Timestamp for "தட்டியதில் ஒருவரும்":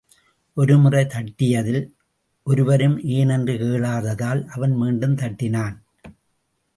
1.05-2.97